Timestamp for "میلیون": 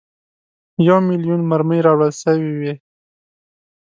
1.09-1.41